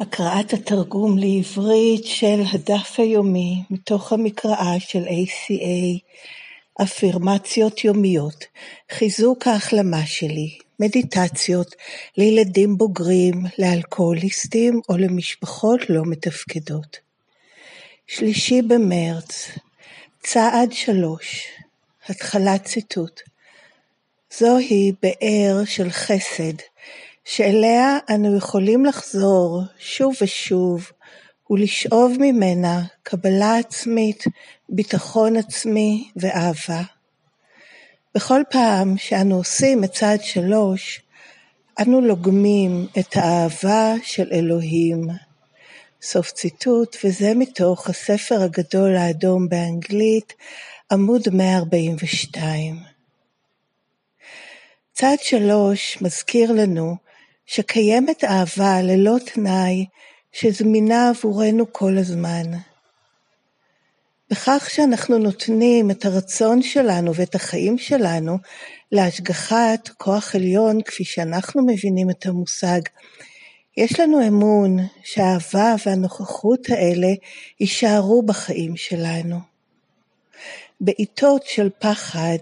הקראת 0.00 0.52
התרגום 0.52 1.18
לעברית 1.18 2.04
של 2.04 2.42
הדף 2.52 2.94
היומי 2.98 3.62
מתוך 3.70 4.12
המקראה 4.12 4.80
של 4.80 5.04
ACA, 5.04 5.98
אפירמציות 6.82 7.84
יומיות, 7.84 8.44
חיזוק 8.92 9.46
ההחלמה 9.46 10.06
שלי, 10.06 10.58
מדיטציות 10.80 11.74
לילדים 12.16 12.76
בוגרים, 12.76 13.42
לאלכוהוליסטים 13.58 14.80
או 14.88 14.96
למשפחות 14.96 15.90
לא 15.90 16.02
מתפקדות. 16.06 16.96
שלישי 18.06 18.62
במרץ, 18.62 19.48
צעד 20.22 20.72
שלוש, 20.72 21.46
התחלת 22.08 22.64
ציטוט. 22.64 23.20
זוהי 24.38 24.92
באר 25.02 25.64
של 25.64 25.90
חסד, 25.90 26.54
שאליה 27.24 27.98
אנו 28.14 28.36
יכולים 28.36 28.84
לחזור 28.84 29.62
שוב 29.78 30.14
ושוב 30.20 30.90
ולשאוב 31.50 32.12
ממנה 32.20 32.82
קבלה 33.02 33.58
עצמית, 33.58 34.24
ביטחון 34.68 35.36
עצמי 35.36 36.10
ואהבה. 36.16 36.82
בכל 38.14 38.42
פעם 38.50 38.96
שאנו 38.98 39.36
עושים 39.36 39.84
את 39.84 39.92
צעד 39.92 40.22
שלוש, 40.22 41.00
אנו 41.80 42.00
לוגמים 42.00 42.86
את 42.98 43.16
האהבה 43.16 43.94
של 44.02 44.28
אלוהים. 44.32 45.08
סוף 46.02 46.30
ציטוט, 46.30 46.96
וזה 47.04 47.32
מתוך 47.34 47.90
הספר 47.90 48.42
הגדול 48.42 48.96
האדום 48.96 49.48
באנגלית, 49.48 50.32
עמוד 50.92 51.22
142. 51.32 52.76
צעד 54.92 55.18
שלוש 55.20 55.98
מזכיר 56.02 56.52
לנו 56.52 57.03
שקיימת 57.46 58.24
אהבה 58.24 58.82
ללא 58.82 59.16
תנאי 59.34 59.86
שזמינה 60.32 61.08
עבורנו 61.08 61.72
כל 61.72 61.98
הזמן. 61.98 62.42
בכך 64.30 64.70
שאנחנו 64.70 65.18
נותנים 65.18 65.90
את 65.90 66.04
הרצון 66.04 66.62
שלנו 66.62 67.14
ואת 67.14 67.34
החיים 67.34 67.78
שלנו 67.78 68.38
להשגחת 68.92 69.88
כוח 69.88 70.34
עליון, 70.34 70.82
כפי 70.82 71.04
שאנחנו 71.04 71.66
מבינים 71.66 72.10
את 72.10 72.26
המושג, 72.26 72.80
יש 73.76 74.00
לנו 74.00 74.28
אמון 74.28 74.76
שהאהבה 75.04 75.74
והנוכחות 75.86 76.70
האלה 76.70 77.08
יישארו 77.60 78.22
בחיים 78.22 78.76
שלנו. 78.76 79.53
בעיתות 80.80 81.42
של 81.46 81.68
פחד, 81.78 82.38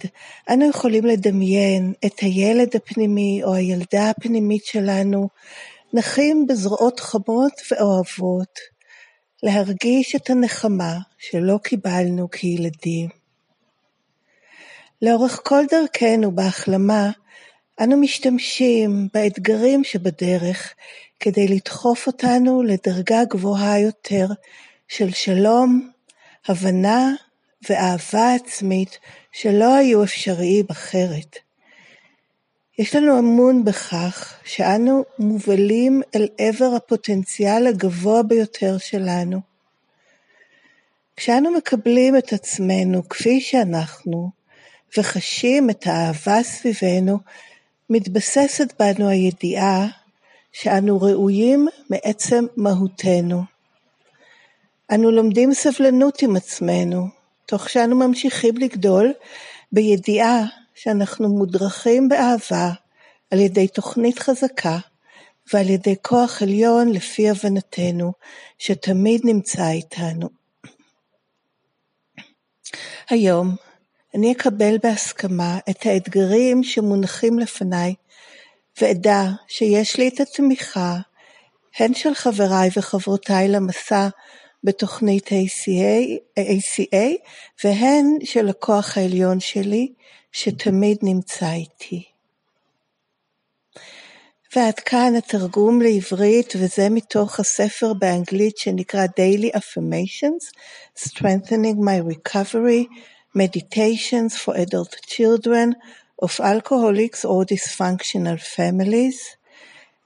אנו 0.52 0.68
יכולים 0.68 1.06
לדמיין 1.06 1.92
את 2.06 2.20
הילד 2.20 2.76
הפנימי 2.76 3.40
או 3.44 3.54
הילדה 3.54 4.10
הפנימית 4.10 4.64
שלנו 4.64 5.28
נחים 5.92 6.46
בזרועות 6.46 7.00
חמות 7.00 7.52
ואוהבות, 7.70 8.58
להרגיש 9.42 10.16
את 10.16 10.30
הנחמה 10.30 10.98
שלא 11.18 11.58
קיבלנו 11.62 12.30
כילדים. 12.30 13.08
לאורך 15.02 15.40
כל 15.44 15.64
דרכנו 15.70 16.32
בהחלמה, 16.32 17.10
אנו 17.80 17.96
משתמשים 17.96 19.08
באתגרים 19.14 19.84
שבדרך 19.84 20.74
כדי 21.20 21.48
לדחוף 21.48 22.06
אותנו 22.06 22.62
לדרגה 22.62 23.24
גבוהה 23.24 23.80
יותר 23.80 24.26
של 24.88 25.10
שלום, 25.10 25.90
הבנה 26.48 27.12
ואהבה 27.68 28.34
עצמית 28.34 28.98
שלא 29.32 29.74
היו 29.74 30.04
אפשריים 30.04 30.66
אחרת. 30.70 31.36
יש 32.78 32.96
לנו 32.96 33.18
אמון 33.18 33.64
בכך 33.64 34.34
שאנו 34.44 35.04
מובלים 35.18 36.02
אל 36.14 36.28
עבר 36.38 36.72
הפוטנציאל 36.76 37.66
הגבוה 37.66 38.22
ביותר 38.22 38.78
שלנו. 38.78 39.40
כשאנו 41.16 41.50
מקבלים 41.50 42.16
את 42.16 42.32
עצמנו 42.32 43.08
כפי 43.08 43.40
שאנחנו 43.40 44.30
וחשים 44.98 45.70
את 45.70 45.86
האהבה 45.86 46.42
סביבנו, 46.42 47.18
מתבססת 47.90 48.82
בנו 48.82 49.08
הידיעה 49.08 49.86
שאנו 50.52 51.00
ראויים 51.00 51.68
מעצם 51.90 52.44
מהותנו. 52.56 53.42
אנו 54.90 55.10
לומדים 55.10 55.54
סבלנות 55.54 56.22
עם 56.22 56.36
עצמנו, 56.36 57.21
תוך 57.46 57.68
שאנו 57.68 57.96
ממשיכים 57.96 58.56
לגדול 58.56 59.12
בידיעה 59.72 60.44
שאנחנו 60.74 61.28
מודרכים 61.28 62.08
באהבה 62.08 62.70
על 63.30 63.38
ידי 63.40 63.68
תוכנית 63.68 64.18
חזקה 64.18 64.78
ועל 65.52 65.70
ידי 65.70 65.94
כוח 66.02 66.42
עליון 66.42 66.88
לפי 66.88 67.30
הבנתנו, 67.30 68.12
שתמיד 68.58 69.20
נמצא 69.24 69.70
איתנו. 69.70 70.28
היום 73.10 73.56
אני 74.14 74.32
אקבל 74.32 74.76
בהסכמה 74.82 75.58
את 75.70 75.86
האתגרים 75.86 76.64
שמונחים 76.64 77.38
לפניי, 77.38 77.94
ואדע 78.80 79.22
שיש 79.48 79.96
לי 79.96 80.08
את 80.08 80.20
התמיכה 80.20 80.96
הן 81.78 81.94
של 81.94 82.14
חבריי 82.14 82.70
וחברותיי 82.76 83.48
למסע 83.48 84.08
בתוכנית 84.64 85.26
ACA, 85.26 86.18
ACA 86.38 87.26
והן 87.64 88.06
של 88.24 88.48
הכוח 88.48 88.98
העליון 88.98 89.40
שלי, 89.40 89.92
שתמיד 90.32 90.98
נמצא 91.02 91.52
איתי. 91.52 92.04
ועד 94.56 94.74
כאן 94.74 95.12
התרגום 95.18 95.82
לעברית, 95.82 96.52
וזה 96.56 96.88
מתוך 96.88 97.40
הספר 97.40 97.92
באנגלית 97.92 98.56
שנקרא 98.58 99.06
Daily 99.06 99.56
Affirmations, 99.56 100.52
Strengthening 100.98 101.78
My 101.78 102.14
Recovery, 102.14 102.86
Meditations 103.36 104.36
for 104.36 104.54
Adult 104.54 104.96
Children 105.06 105.74
of 106.22 106.40
Alcoholics 106.40 107.24
or 107.24 107.44
Dysfunctional 107.44 108.38
Families. 108.56 109.36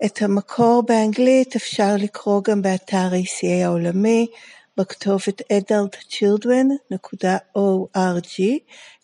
את 0.04 0.22
המקור 0.22 0.82
באנגלית 0.86 1.56
אפשר 1.56 1.94
לקרוא 1.98 2.42
גם 2.42 2.62
באתר 2.62 3.08
ACA 3.12 3.64
העולמי, 3.64 4.26
בכתובת 4.76 5.40
adultchildren.org, 5.40 8.40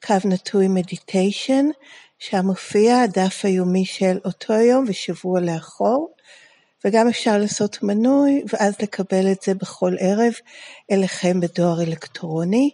קו 0.06 0.14
נטוי 0.24 0.68
מדיטיישן, 0.68 1.66
שם 2.18 2.46
מופיע 2.46 3.00
הדף 3.00 3.40
היומי 3.44 3.84
של 3.84 4.18
אותו 4.24 4.52
יום 4.52 4.84
ושבוע 4.88 5.40
לאחור, 5.40 6.14
וגם 6.84 7.08
אפשר 7.08 7.38
לעשות 7.38 7.82
מנוי 7.82 8.42
ואז 8.52 8.74
לקבל 8.82 9.32
את 9.32 9.42
זה 9.42 9.54
בכל 9.54 9.94
ערב 9.98 10.32
אליכם 10.90 11.40
בדואר 11.40 11.82
אלקטרוני. 11.82 12.70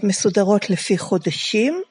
מסודרות 0.04 0.70
לפי 0.70 0.98
חודשים. 0.98 1.82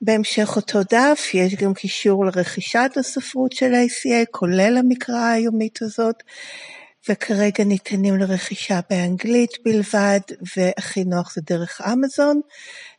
בהמשך 0.00 0.56
אותו 0.56 0.78
דף 0.90 1.30
יש 1.34 1.54
גם 1.54 1.74
קישור 1.74 2.26
לרכישת 2.26 2.90
הספרות 2.96 3.52
של 3.52 3.72
ACA, 3.72 4.26
כולל 4.30 4.76
המקרא 4.76 5.24
היומית 5.24 5.82
הזאת, 5.82 6.22
וכרגע 7.08 7.64
ניתנים 7.64 8.16
לרכישה 8.16 8.80
באנגלית 8.90 9.50
בלבד, 9.64 10.20
והכי 10.56 11.04
נוח 11.04 11.34
זה 11.34 11.40
דרך 11.46 11.80
אמזון, 11.92 12.40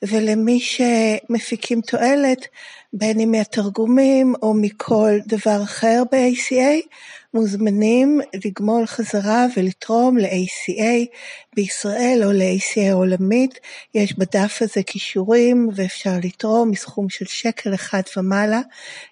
ולמי 0.01 0.59
שמפיקים 0.59 1.81
תועלת, 1.81 2.47
בין 2.93 3.19
אם 3.19 3.31
מהתרגומים 3.31 4.33
או 4.41 4.53
מכל 4.53 5.11
דבר 5.27 5.63
אחר 5.63 6.03
ב-ACA, 6.11 6.87
מוזמנים 7.33 8.21
לגמול 8.45 8.85
חזרה 8.85 9.45
ולתרום 9.57 10.17
ל-ACA 10.17 11.15
בישראל 11.55 12.21
או 12.25 12.31
ל-ACA 12.31 12.89
העולמית. 12.89 13.59
יש 13.93 14.13
בדף 14.17 14.57
הזה 14.61 14.83
כישורים 14.83 15.69
ואפשר 15.75 16.13
לתרום 16.23 16.71
מסכום 16.71 17.09
של 17.09 17.25
שקל 17.25 17.73
אחד 17.73 18.01
ומעלה 18.17 18.61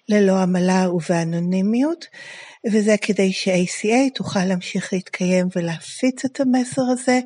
ללא 0.08 0.36
עמלה 0.36 0.90
ובאנונימיות. 0.90 2.06
וזה 2.72 2.96
כדי 3.02 3.32
ש-ACA 3.32 4.14
תוכל 4.14 4.44
להמשיך 4.44 4.92
להתקיים 4.92 5.48
ולהפיץ 5.56 6.24
את 6.24 6.40
המסר 6.40 6.82
הזה 6.92 7.20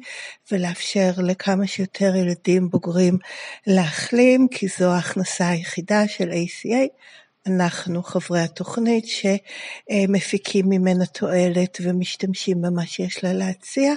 ולאפשר 0.52 1.11
לכמה 1.19 1.67
שיותר 1.67 2.17
ילדים 2.17 2.69
בוגרים 2.69 3.19
להחלים, 3.67 4.49
כי 4.50 4.67
זו 4.79 4.91
ההכנסה 4.91 5.49
היחידה 5.49 6.08
של 6.08 6.31
ACA. 6.31 6.88
אנחנו 7.46 8.02
חברי 8.02 8.41
התוכנית 8.41 9.05
שמפיקים 9.06 10.67
ממנה 10.69 11.06
תועלת 11.06 11.79
ומשתמשים 11.82 12.62
במה 12.62 12.87
שיש 12.87 13.25
לה 13.25 13.32
להציע. 13.32 13.94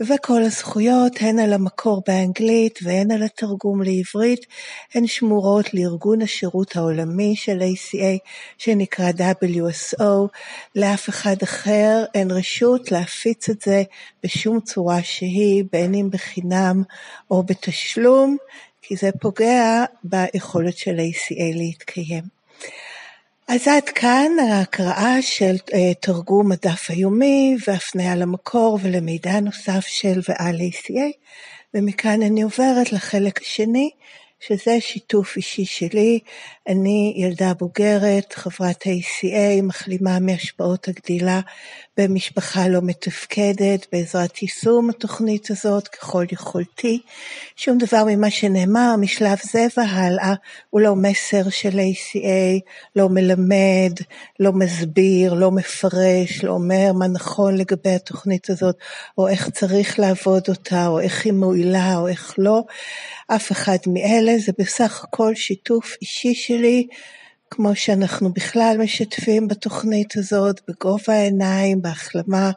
וכל 0.00 0.42
הזכויות, 0.42 1.12
הן 1.20 1.38
על 1.38 1.52
המקור 1.52 2.02
באנגלית 2.06 2.78
והן 2.82 3.10
על 3.10 3.22
התרגום 3.22 3.82
לעברית, 3.82 4.46
הן 4.94 5.06
שמורות 5.06 5.74
לארגון 5.74 6.22
השירות 6.22 6.76
העולמי 6.76 7.36
של 7.36 7.58
ACA, 7.60 8.18
שנקרא 8.58 9.10
WSO. 9.10 10.28
לאף 10.74 11.08
אחד 11.08 11.36
אחר 11.42 12.04
אין 12.14 12.30
רשות 12.30 12.92
להפיץ 12.92 13.48
את 13.48 13.62
זה 13.62 13.82
בשום 14.24 14.60
צורה 14.60 15.02
שהיא, 15.02 15.64
בין 15.72 15.94
אם 15.94 16.10
בחינם 16.10 16.82
או 17.30 17.42
בתשלום, 17.42 18.36
כי 18.82 18.96
זה 18.96 19.10
פוגע 19.20 19.84
ביכולת 20.04 20.76
של 20.76 20.96
ACA 20.98 21.56
להתקיים. 21.56 22.35
אז 23.48 23.68
עד 23.68 23.84
כאן 23.84 24.32
ההקראה 24.50 25.22
של 25.22 25.56
אה, 25.74 25.94
תרגום 26.00 26.52
הדף 26.52 26.90
היומי 26.90 27.56
והפניה 27.66 28.16
למקור 28.16 28.78
ולמידע 28.82 29.40
נוסף 29.40 29.84
של 29.86 30.20
ועל 30.28 30.56
ACA, 30.56 31.12
ומכאן 31.74 32.22
אני 32.22 32.42
עוברת 32.42 32.92
לחלק 32.92 33.40
השני 33.42 33.90
שזה 34.40 34.80
שיתוף 34.80 35.36
אישי 35.36 35.64
שלי. 35.64 36.18
אני 36.68 37.14
ילדה 37.16 37.54
בוגרת, 37.54 38.32
חברת 38.32 38.82
ACA, 38.82 39.62
מחלימה 39.62 40.18
מהשפעות 40.20 40.88
הגדילה 40.88 41.40
במשפחה 41.98 42.68
לא 42.68 42.80
מתפקדת, 42.82 43.86
בעזרת 43.92 44.42
יישום 44.42 44.90
התוכנית 44.90 45.50
הזאת 45.50 45.88
ככל 45.88 46.24
יכולתי. 46.32 47.00
שום 47.56 47.78
דבר 47.78 48.04
ממה 48.06 48.30
שנאמר 48.30 48.94
משלב 49.00 49.38
זה 49.42 49.66
והלאה 49.76 50.34
הוא 50.70 50.80
לא 50.80 50.96
מסר 50.96 51.50
של 51.50 51.78
ACA, 51.78 52.60
לא 52.96 53.08
מלמד, 53.08 53.92
לא 54.40 54.52
מסביר, 54.52 55.34
לא 55.34 55.50
מפרש, 55.50 56.44
לא 56.44 56.52
אומר 56.52 56.92
מה 56.98 57.06
נכון 57.06 57.56
לגבי 57.56 57.90
התוכנית 57.94 58.50
הזאת, 58.50 58.76
או 59.18 59.28
איך 59.28 59.50
צריך 59.50 59.98
לעבוד 59.98 60.42
אותה, 60.48 60.86
או 60.86 61.00
איך 61.00 61.24
היא 61.24 61.32
מועילה, 61.32 61.96
או 61.96 62.08
איך 62.08 62.34
לא. 62.38 62.62
אף 63.28 63.52
אחד 63.52 63.78
מאלה, 63.86 64.38
זה 64.38 64.52
בסך 64.58 65.04
הכל 65.04 65.34
שיתוף 65.34 65.96
אישי 66.02 66.34
שלי, 66.34 66.86
כמו 67.50 67.76
שאנחנו 67.76 68.32
בכלל 68.32 68.76
משתפים 68.80 69.48
בתוכנית 69.48 70.16
הזאת, 70.16 70.60
בגובה 70.68 71.12
העיניים, 71.14 71.82
בהחלמה, 71.82 72.50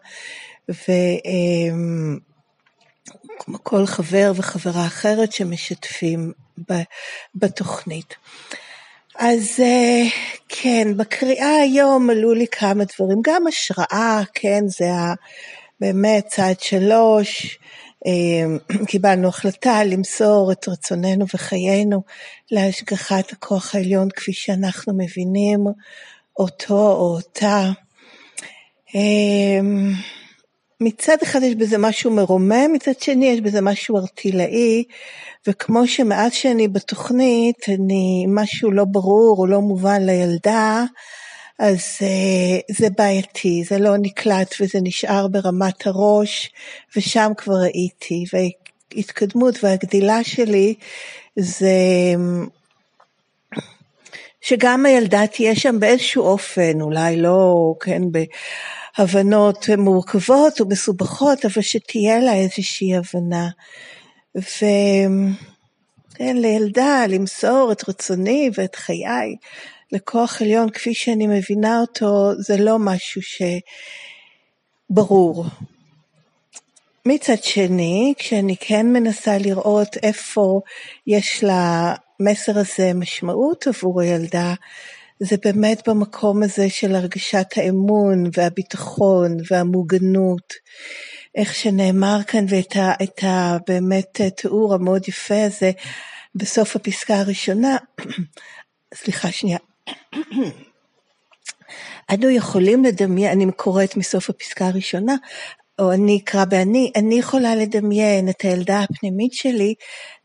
וכמו 0.70 0.90
כל 3.64 3.86
חבר 3.86 4.32
וחברה 4.36 4.86
אחרת 4.86 5.32
שמשתפים 5.32 6.32
בתוכנית. 7.36 8.16
אז 9.16 9.60
כן, 10.50 10.98
בקריאה 10.98 11.56
היום 11.62 12.10
עלו 12.10 12.34
לי 12.34 12.48
כמה 12.48 12.84
דברים, 12.84 13.18
גם 13.24 13.48
השראה, 13.48 14.22
כן, 14.34 14.64
זה 14.68 14.86
באמת 15.80 16.28
צעד 16.28 16.60
שלוש, 16.60 17.58
אמ, 17.58 17.89
קיבלנו 18.88 19.28
החלטה 19.28 19.84
למסור 19.84 20.51
את 20.51 20.68
רצוננו 20.68 21.25
וחיינו 21.34 22.04
להשגחת 22.51 23.31
הכוח 23.31 23.75
העליון 23.75 24.10
כפי 24.16 24.34
שאנחנו 24.34 24.94
מבינים 24.98 25.60
אותו 26.40 26.92
או 26.92 27.16
אותה. 27.16 27.69
אמ, 28.96 29.92
מצד 30.81 31.18
אחד 31.24 31.44
יש 31.44 31.56
בזה 31.56 31.78
משהו 31.78 32.12
מרומם, 32.12 32.74
מצד 32.74 33.00
שני 33.00 33.25
יש 33.25 33.42
בזה 33.42 33.62
משהו 33.62 33.98
ארטילאי, 33.98 34.84
וכמו 35.48 35.88
שמאז 35.88 36.34
שאני 36.34 36.68
בתוכנית, 36.68 37.69
אני, 37.69 38.25
משהו 38.28 38.72
לא 38.72 38.86
ברור 38.86 39.36
או 39.40 39.48
לא 39.48 39.62
מובן 39.62 40.06
לילדה, 40.06 40.84
אז 41.60 41.98
אה, 42.02 42.60
זה 42.72 42.88
בעייתי, 42.98 43.64
זה 43.70 43.78
לא 43.78 43.98
נקלט 43.98 44.56
וזה 44.60 44.80
נשאר 44.84 45.28
ברמת 45.28 45.88
הראש, 45.88 46.52
ושם 46.96 47.32
כבר 47.38 47.54
ראיתי, 47.54 48.26
וההתקדמות 48.34 49.64
והגדילה 49.64 50.24
שלי 50.24 50.74
זה 51.36 51.76
שגם 54.42 54.86
הילדה 54.86 55.28
תהיה 55.28 55.56
שם 55.56 55.80
באיזשהו 55.80 56.24
אופן, 56.24 56.82
אולי 56.82 57.16
לא, 57.16 57.74
כן, 57.80 58.02
בהבנות 58.98 59.70
מורכבות 59.78 60.62
ומסובכות, 60.62 61.46
אבל 61.46 61.62
שתהיה 61.62 62.20
לה 62.20 62.34
איזושהי 62.34 62.96
הבנה. 62.96 63.50
וכן, 64.36 65.12
לילדה 66.38 67.06
למסור 67.10 67.72
את 67.72 67.90
רצוני 67.90 68.50
ואת 68.56 68.76
חיי 68.76 69.36
לכוח 69.92 70.42
עליון 70.42 70.70
כפי 70.70 70.94
שאני 70.94 71.28
מבינה 71.28 71.80
אותו 71.80 72.32
זה 72.38 72.58
לא 72.58 72.80
משהו 72.80 73.22
שברור. 74.92 75.46
מצד 77.06 77.44
שני, 77.44 78.14
כשאני 78.18 78.56
כן 78.60 78.86
מנסה 78.86 79.38
לראות 79.38 79.98
איפה 80.04 80.62
יש 81.08 81.44
למסר 81.44 82.60
הזה 82.60 82.92
משמעות 82.96 83.68
עבור 83.68 84.02
הילדה, 84.02 84.54
זה 85.20 85.36
באמת 85.44 85.90
במקום 85.90 86.44
הזה 86.44 86.70
של 86.70 86.96
הרגשת 86.96 87.48
האמון 87.56 88.24
והביטחון 88.34 89.38
והמוגנות. 89.52 90.54
איך 91.36 91.56
שנאמר 91.56 92.20
כאן 92.28 92.46
ואת 92.50 92.76
ה, 92.76 92.92
את 93.04 93.24
ה, 93.24 93.58
באמת 93.68 94.22
תיאור 94.36 94.74
המאוד 94.74 95.08
יפה 95.08 95.44
הזה 95.46 95.72
בסוף 96.36 96.76
הפסקה 96.76 97.16
הראשונה, 97.16 97.78
סליחה 98.94 99.32
שנייה, 99.32 99.58
אנו 102.14 102.30
יכולים 102.30 102.84
לדמיין, 102.84 103.42
אני 103.42 103.52
קוראת 103.52 103.98
מסוף 103.98 104.30
הפסקה 104.30 104.68
הראשונה, 104.68 105.16
או 105.80 105.92
אני 105.92 106.20
אקרא 106.24 106.46
באני, 106.46 106.92
אני 106.96 107.20
יכולה 107.20 107.56
לדמיין 107.56 108.30
את 108.30 108.42
הילדה 108.42 108.80
הפנימית 108.80 109.34
שלי 109.34 109.74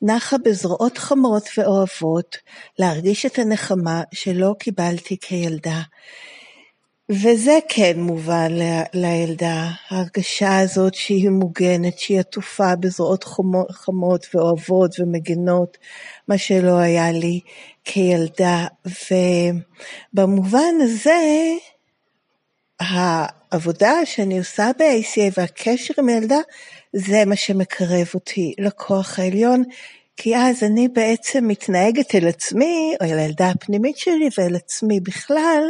נחה 0.03 0.37
בזרועות 0.45 0.99
חמות 0.99 1.49
ואוהבות, 1.59 2.37
להרגיש 2.79 3.27
את 3.27 3.39
הנחמה 3.39 4.03
שלא 4.15 4.55
קיבלתי 4.59 5.17
כילדה. 5.21 5.81
וזה 7.11 7.59
כן 7.69 8.01
מובן 8.01 8.53
לילדה, 8.95 9.69
ההרגשה 9.91 10.59
הזאת 10.59 10.95
שהיא 10.95 11.31
מוגנת, 11.31 11.99
שהיא 11.99 12.21
עטופה 12.21 12.77
בזרועות 12.77 13.25
חמות 13.71 14.27
ואוהבות 14.35 15.01
ומגנות, 15.01 15.79
מה 16.29 16.39
שלא 16.39 16.79
היה 16.79 17.13
לי 17.13 17.41
כילדה. 17.85 18.67
ובמובן 20.15 20.75
הזה, 20.81 21.21
העבודה 22.81 23.93
שאני 24.05 24.39
עושה 24.39 24.71
ב-ACA 24.79 25.33
והקשר 25.39 25.95
עם 25.99 26.09
הילדה, 26.09 26.39
זה 26.93 27.25
מה 27.25 27.37
שמקרב 27.37 28.07
אותי 28.15 28.55
לכוח 28.59 29.19
העליון, 29.19 29.63
כי 30.17 30.37
אז 30.37 30.63
אני 30.63 30.89
בעצם 30.89 31.49
מתנהגת 31.49 32.15
אל 32.15 32.29
עצמי, 32.29 32.95
או 33.01 33.07
אל 33.07 33.19
הילדה 33.19 33.51
הפנימית 33.51 33.99
שלי 33.99 34.29
ואל 34.39 34.57
עצמי 34.57 35.01
בכלל, 35.01 35.63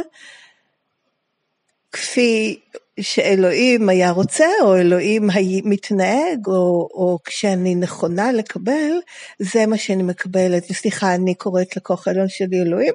כפי 1.95 2.59
שאלוהים 2.99 3.89
היה 3.89 4.11
רוצה, 4.11 4.45
או 4.63 4.75
אלוהים 4.75 5.29
מתנהג, 5.63 6.47
או, 6.47 6.89
או 6.93 7.19
כשאני 7.25 7.75
נכונה 7.75 8.31
לקבל, 8.31 8.91
זה 9.39 9.65
מה 9.65 9.77
שאני 9.77 10.03
מקבלת. 10.03 10.71
וסליחה, 10.71 11.15
אני 11.15 11.35
קוראת 11.35 11.77
לכוח 11.77 12.07
העליון 12.07 12.29
שלי 12.29 12.61
אלוהים, 12.61 12.93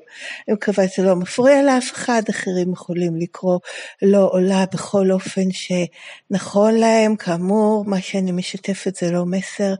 אני 0.49 0.55
מקווה 0.55 0.89
שזה 0.89 1.07
לא 1.07 1.17
מפריע 1.17 1.63
לאף 1.63 1.93
אחד, 1.93 2.23
אחרים 2.31 2.73
יכולים 2.73 3.17
לקרוא 3.17 3.59
לא 4.03 4.29
עולה 4.33 4.65
בכל 4.73 5.11
אופן 5.11 5.49
שנכון 5.51 6.75
להם. 6.75 7.17
כאמור, 7.17 7.85
מה 7.85 8.01
שאני 8.01 8.33
משתפת 8.33 8.97
זה 8.97 9.11
לא 9.11 9.27
מסר, 9.27 9.75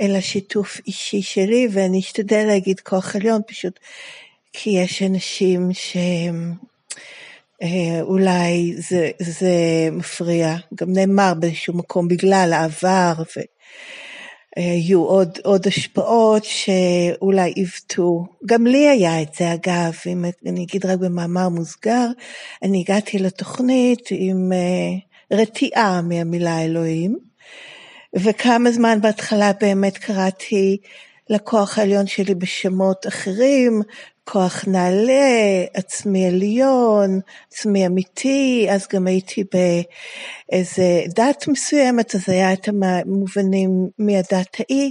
אלא 0.00 0.20
שיתוף 0.20 0.80
אישי 0.86 1.22
שלי, 1.22 1.68
ואני 1.70 1.98
אשתדל 1.98 2.44
להגיד 2.46 2.80
כוח 2.80 3.16
עליון 3.16 3.40
פשוט 3.46 3.78
כי 4.52 4.70
יש 4.70 5.02
אנשים 5.02 5.68
שהם... 5.72 6.73
אה, 7.64 8.00
אולי 8.02 8.74
זה, 8.76 9.10
זה 9.20 9.52
מפריע, 9.92 10.56
גם 10.74 10.92
נאמר 10.92 11.32
באיזשהו 11.34 11.74
מקום 11.74 12.08
בגלל 12.08 12.52
העבר 12.52 13.12
והיו 14.56 15.04
עוד, 15.04 15.38
עוד 15.44 15.66
השפעות 15.66 16.44
שאולי 16.44 17.52
עיוותו. 17.54 18.24
גם 18.46 18.66
לי 18.66 18.88
היה 18.88 19.22
את 19.22 19.34
זה 19.34 19.54
אגב, 19.54 19.94
אם 20.06 20.24
אני 20.46 20.64
אגיד 20.64 20.86
רק 20.86 20.98
במאמר 20.98 21.48
מוסגר, 21.48 22.06
אני 22.62 22.80
הגעתי 22.80 23.18
לתוכנית 23.18 24.08
עם 24.10 24.52
אה, 24.52 25.38
רתיעה 25.38 26.02
מהמילה 26.02 26.64
אלוהים, 26.64 27.18
וכמה 28.16 28.70
זמן 28.70 29.00
בהתחלה 29.00 29.52
באמת 29.60 29.98
קראתי 29.98 30.76
לכוח 31.30 31.78
העליון 31.78 32.06
שלי 32.06 32.34
בשמות 32.34 33.06
אחרים, 33.06 33.82
כוח 34.24 34.64
נעלה, 34.66 35.64
עצמי 35.74 36.26
עליון, 36.26 37.20
עצמי 37.52 37.86
אמיתי, 37.86 38.66
אז 38.70 38.86
גם 38.92 39.06
הייתי 39.06 39.44
באיזה 39.52 41.02
דת 41.08 41.48
מסוימת, 41.48 42.14
אז 42.14 42.28
היה 42.28 42.52
את 42.52 42.68
המובנים 42.68 43.70
מהדת 43.98 44.56
ההיא. 44.60 44.90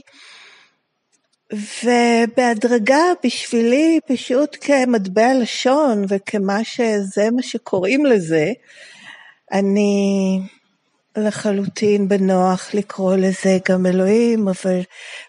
ובהדרגה 1.83 3.03
בשבילי 3.23 3.99
פשוט 4.07 4.57
כמטבע 4.61 5.33
לשון 5.41 6.05
וכמה 6.07 6.63
שזה 6.63 7.29
מה 7.35 7.41
שקוראים 7.41 8.05
לזה, 8.05 8.51
אני 9.51 10.39
לחלוטין 11.17 12.07
בנוח 12.07 12.69
לקרוא 12.73 13.15
לזה 13.15 13.57
גם 13.69 13.85
אלוהים, 13.85 14.47
אבל 14.47 14.79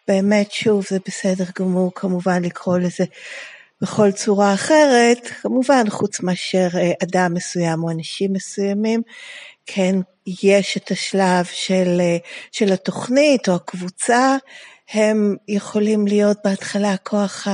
באמת 0.09 0.53
שוב 0.53 0.85
זה 0.91 0.99
בסדר 1.07 1.45
גמור 1.59 1.93
כמובן 1.95 2.45
לקרוא 2.45 2.79
לזה 2.79 3.05
בכל 3.83 4.13
צורה 4.13 4.55
אחרת, 4.55 5.27
כמובן 5.43 5.91
חוץ 5.91 6.21
מאשר 6.21 6.69
אה, 6.75 6.93
אדם 7.03 7.35
מסוים 7.35 7.85
או 7.85 7.91
אנשים 7.91 8.33
מסוימים, 8.33 9.03
כן 9.67 9.97
יש 10.43 10.77
את 10.77 10.91
השלב 10.91 11.45
של, 11.45 12.01
אה, 12.01 12.17
של 12.53 12.73
התוכנית 12.73 13.49
או 13.49 13.55
הקבוצה, 13.55 14.37
הם 14.93 15.37
יכולים 15.49 16.07
להיות 16.07 16.37
בהתחלה 16.45 16.93
הכוח 16.93 17.47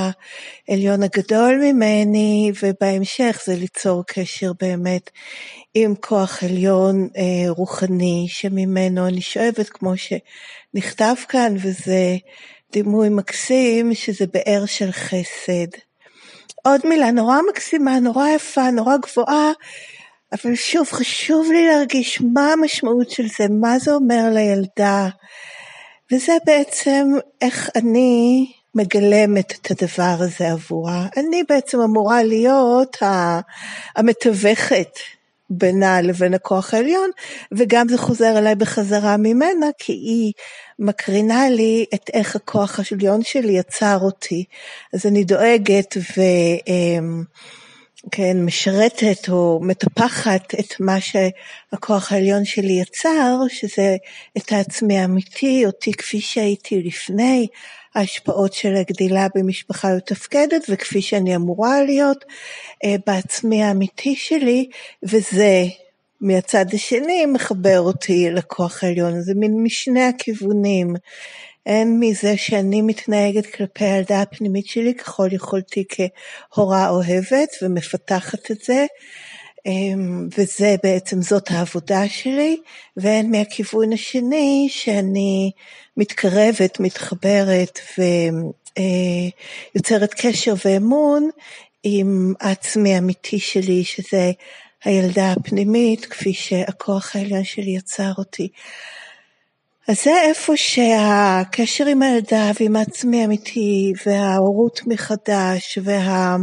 העליון 0.68 1.02
הגדול 1.02 1.60
ממני, 1.62 2.52
ובהמשך 2.62 3.42
זה 3.46 3.56
ליצור 3.56 4.04
קשר 4.06 4.52
באמת 4.60 5.10
עם 5.74 5.94
כוח 5.94 6.42
עליון 6.44 7.08
אה, 7.16 7.50
רוחני 7.50 8.26
שממנו 8.28 9.06
אני 9.06 9.20
שואבת, 9.20 9.68
כמו 9.68 9.92
שנכתב 9.96 11.14
כאן, 11.28 11.54
וזה 11.56 12.16
דימוי 12.72 13.08
מקסים, 13.08 13.94
שזה 13.94 14.24
באר 14.26 14.66
של 14.66 14.92
חסד. 14.92 15.89
עוד 16.62 16.80
מילה 16.84 17.10
נורא 17.10 17.36
מקסימה, 17.50 18.00
נורא 18.00 18.28
יפה, 18.28 18.70
נורא 18.70 18.96
גבוהה, 18.96 19.52
אבל 20.32 20.54
שוב, 20.54 20.88
חשוב 20.92 21.50
לי 21.52 21.66
להרגיש 21.66 22.22
מה 22.34 22.52
המשמעות 22.52 23.10
של 23.10 23.26
זה, 23.38 23.46
מה 23.50 23.78
זה 23.78 23.94
אומר 23.94 24.22
לילדה, 24.34 25.08
וזה 26.12 26.32
בעצם 26.46 27.06
איך 27.40 27.70
אני 27.76 28.46
מגלמת 28.74 29.52
את 29.52 29.70
הדבר 29.70 30.16
הזה 30.18 30.50
עבורה. 30.52 31.06
אני 31.16 31.42
בעצם 31.48 31.80
אמורה 31.80 32.22
להיות 32.22 32.96
המתווכת 33.96 34.98
בינה 35.50 36.00
לבין 36.00 36.34
הכוח 36.34 36.74
העליון, 36.74 37.10
וגם 37.52 37.88
זה 37.88 37.98
חוזר 37.98 38.38
אליי 38.38 38.54
בחזרה 38.54 39.16
ממנה, 39.16 39.66
כי 39.78 39.92
היא 39.92 40.32
מקרינה 40.78 41.50
לי 41.50 41.84
את 41.94 42.10
איך 42.12 42.36
הכוח 42.36 42.80
העליון 42.80 43.22
שלי 43.22 43.52
יצר 43.52 43.98
אותי. 44.00 44.44
אז 44.92 45.06
אני 45.06 45.24
דואגת 45.24 45.96
ו... 45.96 46.20
אמ, 46.66 47.22
כן, 48.10 48.44
משרתת 48.44 49.28
או 49.28 49.60
מטפחת 49.62 50.54
את 50.54 50.80
מה 50.80 50.96
שהכוח 51.00 52.12
העליון 52.12 52.44
שלי 52.44 52.72
יצר, 52.72 53.36
שזה 53.48 53.96
את 54.36 54.52
העצמי 54.52 54.98
האמיתי, 54.98 55.66
אותי 55.66 55.92
כפי 55.92 56.20
שהייתי 56.20 56.82
לפני 56.82 57.46
ההשפעות 57.94 58.52
של 58.52 58.76
הגדילה 58.76 59.26
במשפחה 59.34 59.88
מתפקדת, 59.96 60.62
וכפי 60.68 61.02
שאני 61.02 61.36
אמורה 61.36 61.82
להיות 61.82 62.24
אה, 62.84 62.94
בעצמי 63.06 63.62
האמיתי 63.62 64.16
שלי, 64.16 64.68
וזה 65.02 65.64
מהצד 66.20 66.66
השני 66.74 67.26
מחבר 67.26 67.80
אותי 67.80 68.30
לכוח 68.30 68.84
העליון, 68.84 69.20
זה 69.20 69.32
מין 69.34 69.62
משני 69.62 70.02
הכיוונים. 70.02 70.94
הן 71.66 71.96
מזה 72.00 72.36
שאני 72.36 72.82
מתנהגת 72.82 73.46
כלפי 73.46 73.84
הילדה 73.84 74.22
הפנימית 74.22 74.66
שלי 74.66 74.94
ככל 74.94 75.28
יכולתי 75.32 75.84
כהורה 75.88 76.88
אוהבת 76.88 77.48
ומפתחת 77.62 78.50
את 78.50 78.60
זה, 78.60 78.86
וזה 80.38 80.76
בעצם 80.82 81.22
זאת 81.22 81.50
העבודה 81.50 82.08
שלי, 82.08 82.60
והן 82.96 83.30
מהכיוון 83.30 83.92
השני 83.92 84.68
שאני 84.70 85.50
מתקרבת, 85.96 86.80
מתחברת 86.80 87.78
ויוצרת 89.74 90.10
אה, 90.12 90.16
קשר 90.18 90.54
ואמון 90.64 91.30
עם 91.82 92.34
העצמי 92.40 92.94
האמיתי 92.94 93.38
שלי, 93.38 93.84
שזה 93.84 94.30
הילדה 94.84 95.32
הפנימית, 95.32 96.04
כפי 96.06 96.34
שהכוח 96.34 97.16
העליון 97.16 97.44
שלי 97.44 97.70
יצר 97.70 98.12
אותי. 98.18 98.48
אז 99.88 100.04
זה 100.04 100.20
איפה 100.22 100.56
שהקשר 100.56 101.86
עם 101.86 102.02
הילדה 102.02 102.50
ועם 102.60 102.76
העצמי 102.76 103.22
האמיתי 103.22 103.92
וההורות 104.06 104.80
מחדש 104.86 105.78
וה... 105.82 106.36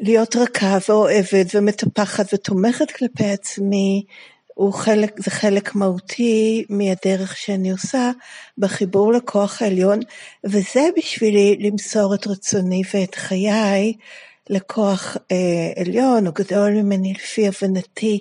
להיות 0.00 0.36
רכה 0.36 0.78
ואוהבת 0.88 1.54
ומטפחת 1.54 2.34
ותומכת 2.34 2.90
כלפי 2.90 3.24
עצמי 3.24 4.04
חלק, 4.72 5.20
זה 5.20 5.30
חלק 5.30 5.74
מהותי 5.74 6.64
מהדרך 6.68 7.36
שאני 7.36 7.70
עושה 7.70 8.10
בחיבור 8.58 9.12
לכוח 9.12 9.62
העליון 9.62 10.00
וזה 10.44 10.88
בשבילי 10.96 11.56
למסור 11.60 12.14
את 12.14 12.26
רצוני 12.26 12.82
ואת 12.94 13.14
חיי 13.14 13.92
לכוח 14.50 15.16
אה, 15.32 15.82
עליון 15.82 16.26
או 16.26 16.32
גדול 16.32 16.70
ממני 16.70 17.12
לפי 17.12 17.48
הבנתי. 17.48 18.18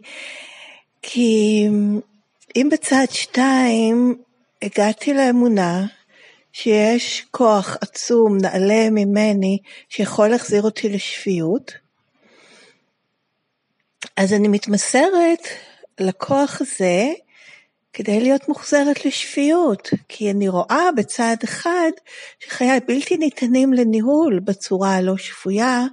כי 1.02 1.68
אם 2.56 2.70
בצד 2.72 3.06
שתיים 3.10 4.16
הגעתי 4.62 5.14
לאמונה 5.14 5.86
שיש 6.64 7.26
כוח 7.32 7.78
עצום, 7.82 8.38
נעלה 8.38 8.90
ממני, 8.92 9.58
שיכול 9.90 10.28
להחזיר 10.28 10.62
אותי 10.62 10.90
לשפיות, 10.90 11.74
אז 14.18 14.34
אני 14.34 14.48
מתמסרת 14.48 15.48
לכוח 16.00 16.62
הזה 16.62 17.08
כדי 17.94 18.20
להיות 18.20 18.48
מוחזרת 18.50 19.06
לשפיות, 19.06 19.90
כי 20.10 20.32
אני 20.32 20.50
רואה 20.50 20.92
בצד 20.98 21.36
אחד 21.44 21.92
שחיי 22.40 22.80
בלתי 22.88 23.18
ניתנים 23.18 23.74
לניהול 23.74 24.40
בצורה 24.40 24.96
הלא 24.96 25.18
שפויה, 25.18 25.86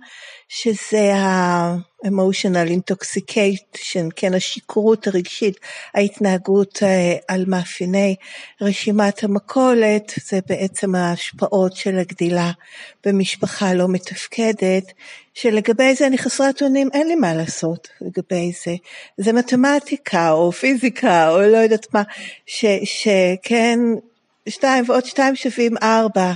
שזה 0.48 1.14
ה-emotional 1.14 2.70
intoxication, 2.70 4.10
כן, 4.16 4.34
השכרות 4.34 5.06
הרגשית, 5.06 5.60
ההתנהגות 5.94 6.82
אה, 6.82 7.16
על 7.28 7.44
מאפייני 7.46 8.14
רשימת 8.60 9.24
המכולת, 9.24 10.12
זה 10.24 10.38
בעצם 10.48 10.94
ההשפעות 10.94 11.76
של 11.76 11.98
הגדילה 11.98 12.50
במשפחה 13.06 13.74
לא 13.74 13.88
מתפקדת, 13.88 14.92
שלגבי 15.34 15.94
זה 15.94 16.06
אני 16.06 16.18
חסרת 16.18 16.62
אונים, 16.62 16.88
אין 16.92 17.08
לי 17.08 17.14
מה 17.14 17.34
לעשות 17.34 17.88
לגבי 18.00 18.52
זה. 18.64 18.74
זה 19.16 19.32
מתמטיקה 19.32 20.30
או 20.30 20.52
פיזיקה 20.52 21.30
או 21.30 21.40
לא 21.40 21.56
יודעת 21.56 21.94
מה, 21.94 22.02
שכן, 22.46 23.78
שתיים 24.48 24.84
ועוד 24.86 25.04
שתיים 25.04 25.36
שווים 25.36 25.76
ארבע. 25.82 26.32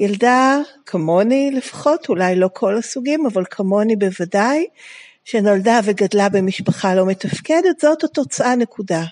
ילדה 0.00 0.58
כמוני 0.86 1.50
לפחות, 1.50 2.08
אולי 2.08 2.36
לא 2.36 2.50
כל 2.52 2.76
הסוגים, 2.78 3.26
אבל 3.26 3.44
כמוני 3.50 3.96
בוודאי, 3.96 4.66
שנולדה 5.24 5.80
וגדלה 5.84 6.28
במשפחה 6.28 6.94
לא 6.94 7.06
מתפקדת, 7.06 7.80
זאת 7.80 8.04
התוצאה 8.04 8.56
נקודה. 8.56 9.04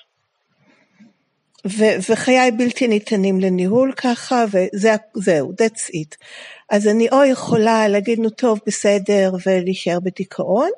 ו- 1.67 1.97
וחיי 2.11 2.51
בלתי 2.51 2.89
ניתנים 2.89 3.41
לניהול 3.41 3.93
ככה, 3.93 4.45
וזהו, 4.51 5.53
that's 5.53 5.91
it. 5.95 6.17
אז 6.71 6.89
אני 6.89 7.09
או 7.09 7.25
יכולה 7.25 7.89
להגיד, 7.89 8.19
נו 8.21 8.31
טוב, 8.31 8.61
בסדר, 8.67 9.33
ולהישאר 9.47 10.01
בדיכאון, 10.01 10.71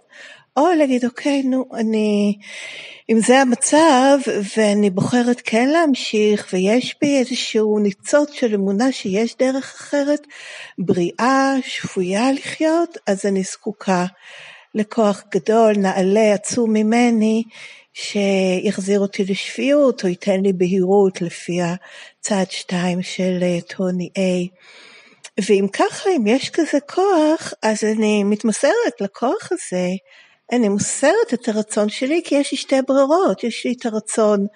או 0.57 0.73
להגיד, 0.79 1.05
אוקיי, 1.05 1.43
נו, 1.43 1.65
אני, 1.75 2.39
אם 3.11 3.21
זה 3.21 3.41
המצב, 3.41 4.19
ואני 4.57 4.91
בוחרת 4.91 5.41
כן 5.45 5.69
להמשיך, 5.69 6.49
ויש 6.53 6.97
בי 7.01 7.19
איזשהו 7.19 7.79
ניצוץ 7.79 8.33
של 8.33 8.55
אמונה 8.55 8.93
שיש 8.93 9.37
דרך 9.37 9.75
אחרת, 9.77 10.27
בריאה, 10.79 11.55
שפויה 11.65 12.33
לחיות, 12.33 12.99
אז 13.07 13.27
אני 13.27 13.43
זקוקה 13.43 14.07
לכוח 14.75 15.25
גדול, 15.35 15.73
נעלה, 15.77 16.35
עצום 16.35 16.73
ממני, 16.73 17.43
שיחזיר 17.93 19.01
אותי 19.01 19.25
לשפיות, 19.25 20.05
או 20.05 20.09
ייתן 20.09 20.41
לי 20.41 20.53
בהירות 20.53 21.21
לפי 21.23 21.59
הצד 21.63 22.45
שתיים 22.51 23.03
של 23.03 23.39
אה, 23.43 23.59
טוני 23.61 24.09
איי. 24.17 24.49
ואם 25.47 25.67
ככה, 25.73 26.11
אם 26.17 26.27
יש 26.27 26.51
כזה 26.51 26.79
כוח, 26.81 27.53
אז 27.63 27.85
אני 27.85 28.25
מתמסרת 28.25 29.01
לכוח 29.01 29.49
הזה, 29.53 29.89
אני 30.53 30.69
מוסרת 30.69 31.35
את 31.35 31.49
הרצון 31.49 31.89
שלי 31.89 32.21
כי 32.25 32.35
יש 32.35 32.53
לי 32.53 32.59
שתי 32.59 32.77
ברירות, 32.89 33.45
יש 33.45 33.67
לי 33.67 33.75
את 33.79 33.87
הרצון 33.87 34.47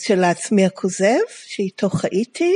של 0.00 0.24
העצמי 0.24 0.66
הכוזב, 0.66 1.18
שאיתו 1.46 1.90
חייתי 1.90 2.54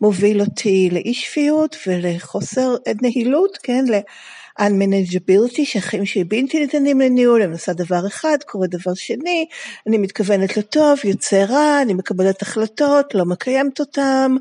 ומוביל 0.00 0.40
אותי 0.40 0.88
לאי 0.92 1.14
שפיות 1.14 1.76
ולחוסר 1.86 2.76
נהילות, 3.02 3.58
כן, 3.62 3.84
ל-unmanageability, 3.88 5.64
שהחיים 5.64 6.06
שלי 6.06 6.24
בלתי 6.24 6.60
ניתנים 6.60 7.00
לניהול, 7.00 7.42
אני 7.42 7.52
עושה 7.52 7.72
דבר 7.72 8.06
אחד, 8.06 8.38
קורה 8.46 8.66
דבר 8.66 8.94
שני, 8.94 9.46
אני 9.86 9.98
מתכוונת 9.98 10.56
לטוב, 10.56 10.98
יוצא 11.04 11.44
רע, 11.48 11.82
אני 11.82 11.94
מקבלת 11.94 12.42
החלטות, 12.42 13.14
לא 13.14 13.24
מקיימת 13.24 13.80
אותן, 13.80 14.36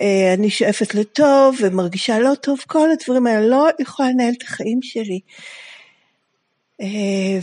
אה, 0.00 0.34
אני 0.34 0.50
שואפת 0.50 0.94
לטוב 0.94 1.56
ומרגישה 1.60 2.18
לא 2.18 2.34
טוב, 2.34 2.58
כל 2.66 2.88
הדברים 2.90 3.26
האלה, 3.26 3.46
לא 3.46 3.68
יכולה 3.78 4.10
לנהל 4.10 4.32
את 4.38 4.42
החיים 4.42 4.78
שלי. 4.82 5.20
אה, 6.80 6.86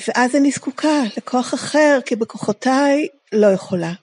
ואז 0.08 0.36
אני 0.36 0.52
זקוקה 0.52 1.02
לכוח 1.18 1.54
אחר, 1.54 2.00
כי 2.06 2.16
בכוחותיי 2.16 3.08
לא 3.34 3.48
יכולה. 3.48 3.94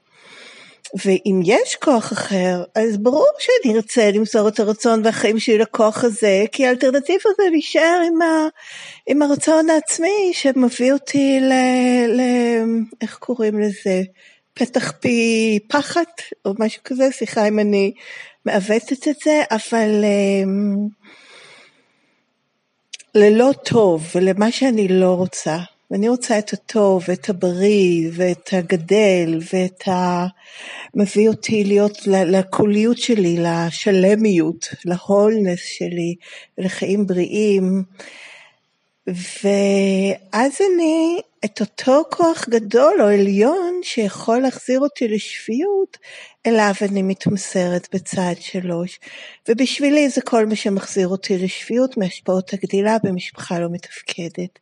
ואם 1.05 1.41
יש 1.45 1.75
כוח 1.75 2.12
אחר, 2.12 2.64
אז 2.75 2.97
ברור 2.99 3.29
שאני 3.38 3.75
ארצה 3.75 4.11
למסור 4.11 4.49
את 4.49 4.61
הרצון 4.61 5.00
והחיים 5.05 5.38
שלי 5.38 5.59
לכוח 5.59 6.05
הזה, 6.05 6.45
כי 6.53 6.67
האלטרנטיבה 6.67 7.31
זה 7.37 7.50
להישאר 7.50 8.03
עם, 8.07 8.23
ה, 8.23 8.49
עם 9.07 9.23
הרצון 9.23 9.71
העצמי 9.71 10.31
שמביא 10.33 10.93
אותי 10.93 11.41
ל... 11.41 11.53
ל 12.09 12.21
איך 13.00 13.14
קוראים 13.14 13.59
לזה? 13.59 14.03
פתח 14.55 14.93
פי 15.00 15.59
פחת 15.69 16.23
או 16.45 16.55
משהו 16.59 16.83
כזה, 16.85 17.09
סליחה 17.12 17.49
אם 17.49 17.59
אני 17.59 17.93
מעוותת 18.45 19.09
את 19.09 19.17
זה, 19.25 19.43
אבל 19.50 20.05
אמ, 20.05 20.76
ללא 23.14 23.50
טוב 23.64 24.06
ולמה 24.14 24.50
שאני 24.50 24.88
לא 24.88 25.14
רוצה. 25.14 25.59
ואני 25.90 26.09
רוצה 26.09 26.38
את 26.38 26.52
הטוב 26.52 27.04
ואת 27.09 27.28
הבריא 27.28 28.11
ואת 28.12 28.49
הגדל 28.52 29.38
ואת 29.52 29.88
ה... 29.88 30.26
מביא 30.94 31.28
אותי 31.28 31.64
להיות 31.64 32.06
לקוליות 32.06 32.99
שלי, 32.99 33.37
לשלמיות, 33.38 34.68
להולנס 34.85 35.61
שלי, 35.61 36.14
לחיים 36.59 37.06
בריאים. 37.06 37.83
ואז 39.06 40.52
אני, 40.75 41.21
את 41.45 41.61
אותו 41.61 42.03
כוח 42.11 42.49
גדול 42.49 43.03
או 43.03 43.07
עליון 43.07 43.81
שיכול 43.83 44.39
להחזיר 44.39 44.81
אותי 44.81 45.09
לשפיות, 45.09 45.99
אליו 46.47 46.73
אני 46.83 47.03
מתמסרת 47.03 47.89
בצעד 47.95 48.37
שלוש. 48.41 49.01
ובשבילי 49.49 50.09
זה 50.09 50.21
כל 50.21 50.47
מה 50.47 50.57
שמחזיר 50.57 51.09
אותי 51.09 51.39
לשפיות 51.39 51.97
מהשפעות 51.97 52.53
הגדילה 52.53 52.97
במשפחה 53.03 53.59
לא 53.59 53.69
מתפקדת. 53.71 54.59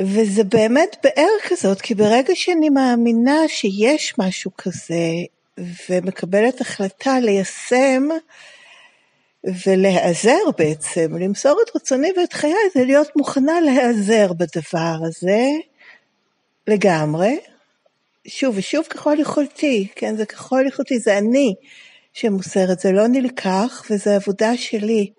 וזה 0.00 0.44
באמת 0.44 0.96
באר 1.02 1.48
כזאת, 1.48 1.80
כי 1.80 1.94
ברגע 1.94 2.34
שאני 2.34 2.68
מאמינה 2.68 3.48
שיש 3.48 4.14
משהו 4.18 4.50
כזה, 4.58 5.08
ומקבלת 5.88 6.60
החלטה 6.60 7.20
ליישם 7.20 8.02
ולהיעזר 9.44 10.50
בעצם, 10.58 11.16
למסור 11.20 11.60
את 11.64 11.76
רצוני 11.76 12.08
ואת 12.16 12.32
חיי, 12.32 12.52
זה 12.74 12.84
להיות 12.84 13.08
מוכנה 13.16 13.60
להיעזר 13.60 14.32
בדבר 14.32 15.06
הזה 15.08 15.48
לגמרי. 16.66 17.38
שוב 18.26 18.54
ושוב 18.58 18.84
ככל 18.84 19.16
יכולתי, 19.20 19.88
כן, 19.94 20.16
זה 20.16 20.26
ככל 20.26 20.64
יכולתי, 20.68 20.98
זה 20.98 21.18
אני 21.18 21.54
שמוסרת, 22.12 22.80
זה 22.80 22.92
לא 22.92 23.08
נלקח 23.08 23.84
וזה 23.90 24.16
עבודה 24.16 24.56
שלי. 24.56 25.10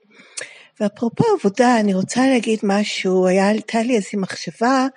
ואפרופו 0.80 1.24
עבודה, 1.40 1.80
אני 1.80 1.94
רוצה 1.94 2.28
להגיד 2.28 2.60
משהו, 2.64 3.28
הייתה 3.28 3.84
לי 3.84 3.96
איזו 3.96 4.08
מחשבה 4.18 4.88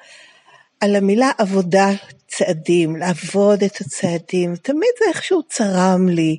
על 0.81 0.97
המילה 0.97 1.31
עבודה 1.39 1.89
צעדים, 2.29 2.97
לעבוד 2.97 3.65
את 3.65 3.81
הצעדים, 3.81 4.57
תמיד 4.57 4.91
זה 4.99 5.05
איכשהו 5.09 5.43
צרם 5.43 6.09
לי. 6.09 6.39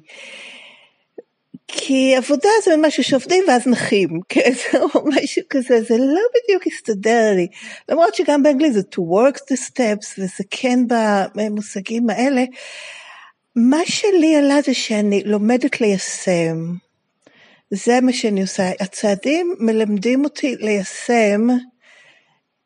כי 1.68 2.16
עבודה 2.16 2.50
זה 2.64 2.78
משהו 2.78 3.04
שעובדים 3.04 3.44
ואז 3.48 3.68
נחים, 3.68 4.10
כן, 4.30 4.52
או 4.74 5.04
משהו 5.06 5.42
כזה, 5.50 5.82
זה 5.82 5.98
לא 5.98 6.22
בדיוק 6.36 6.68
הסתדר 6.68 7.32
לי. 7.36 7.48
למרות 7.90 8.16
שגם 8.16 8.44
באנגלית 8.44 8.74
זה 8.74 8.82
to 8.96 9.00
work 9.00 9.38
the 9.38 9.58
steps, 9.70 10.08
וזה 10.18 10.44
כן 10.50 10.80
במושגים 11.36 12.10
האלה. 12.10 12.44
מה 13.56 13.80
שלי 13.86 14.36
עלה 14.36 14.62
זה 14.62 14.74
שאני 14.74 15.24
לומדת 15.26 15.82
ליישם. 15.82 16.58
זה 17.72 18.02
מה 18.02 18.14
שאני 18.14 18.42
עושה. 18.42 18.72
הצעדים 18.80 19.56
מלמדים 19.60 20.24
אותי 20.24 20.56
ליישם 20.60 21.48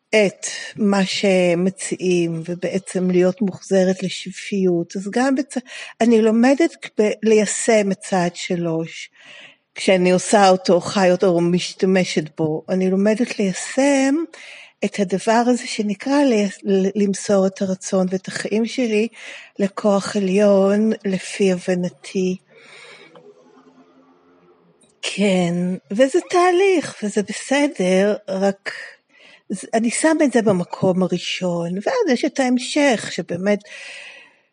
את 0.10 0.46
מה 0.76 1.06
שמציעים 1.06 2.42
ובעצם 2.46 3.12
להיות 3.12 3.42
מוחזרת 3.42 4.04
לשפיות. 4.04 4.96
אז 4.96 5.10
גם 5.12 5.36
בצ... 5.36 5.58
אני 6.02 6.22
לומדת 6.22 6.72
ב... 7.00 7.10
ליישם 7.24 7.92
את 7.92 7.98
צעד 8.00 8.36
שלוש. 8.36 9.10
כשאני 9.76 10.12
עושה 10.12 10.50
אותו, 10.50 10.82
חי 10.82 11.12
אותו 11.12 11.28
או 11.28 11.42
משתמשת 11.42 12.38
בו, 12.38 12.64
אני 12.70 12.90
לומדת 12.90 13.40
ליישם 13.40 14.16
את 14.86 15.00
הדבר 15.00 15.44
הזה 15.48 15.68
שנקרא 15.68 16.18
למסור 16.96 17.48
את 17.48 17.62
הרצון 17.62 18.08
ואת 18.10 18.28
החיים 18.28 18.66
שלי 18.66 19.08
לכוח 19.60 20.16
עליון 20.16 20.92
לפי 21.06 21.52
הבנתי. 21.52 22.38
כן, 25.02 25.54
וזה 25.92 26.20
תהליך, 26.30 26.96
וזה 27.04 27.22
בסדר, 27.24 28.16
רק 28.28 28.72
אני 29.74 29.92
שמה 29.92 30.24
את 30.24 30.32
זה 30.32 30.42
במקום 30.42 31.04
הראשון, 31.04 31.72
ואז 31.74 32.14
יש 32.14 32.26
את 32.26 32.40
ההמשך, 32.40 33.10
שבאמת 33.12 33.60